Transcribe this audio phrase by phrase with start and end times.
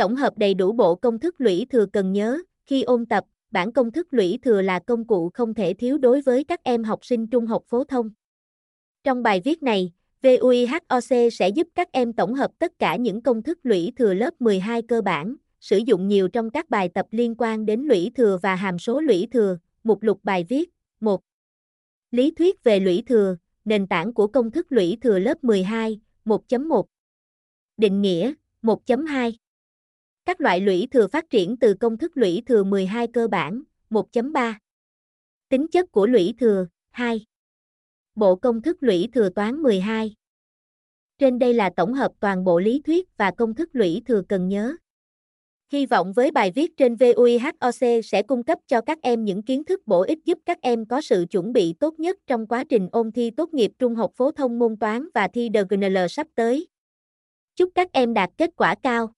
[0.00, 3.72] Tổng hợp đầy đủ bộ công thức lũy thừa cần nhớ, khi ôn tập, bản
[3.72, 7.04] công thức lũy thừa là công cụ không thể thiếu đối với các em học
[7.04, 8.10] sinh trung học phổ thông.
[9.04, 9.92] Trong bài viết này,
[10.22, 14.40] VUIHOC sẽ giúp các em tổng hợp tất cả những công thức lũy thừa lớp
[14.40, 18.38] 12 cơ bản, sử dụng nhiều trong các bài tập liên quan đến lũy thừa
[18.42, 19.58] và hàm số lũy thừa.
[19.84, 20.70] Mục lục bài viết
[21.00, 21.20] 1.
[22.10, 26.84] Lý thuyết về lũy thừa, nền tảng của công thức lũy thừa lớp 12, 1.1
[27.76, 28.32] Định nghĩa,
[28.62, 29.32] 1.2
[30.24, 34.54] các loại lũy thừa phát triển từ công thức lũy thừa 12 cơ bản, 1.3
[35.48, 37.26] Tính chất của lũy thừa, 2
[38.14, 40.14] Bộ công thức lũy thừa toán 12
[41.18, 44.48] Trên đây là tổng hợp toàn bộ lý thuyết và công thức lũy thừa cần
[44.48, 44.76] nhớ.
[45.72, 49.64] Hy vọng với bài viết trên VUIHOC sẽ cung cấp cho các em những kiến
[49.64, 52.88] thức bổ ích giúp các em có sự chuẩn bị tốt nhất trong quá trình
[52.92, 56.66] ôn thi tốt nghiệp trung học phổ thông môn toán và thi DGNL sắp tới.
[57.56, 59.12] Chúc các em đạt kết quả cao.